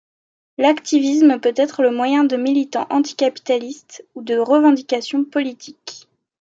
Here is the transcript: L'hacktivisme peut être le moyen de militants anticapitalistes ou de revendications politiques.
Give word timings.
L'hacktivisme 0.57 1.37
peut 1.39 1.53
être 1.55 1.83
le 1.83 1.91
moyen 1.91 2.23
de 2.23 2.35
militants 2.35 2.87
anticapitalistes 2.89 4.03
ou 4.15 4.23
de 4.23 4.35
revendications 4.35 5.23
politiques. 5.23 6.07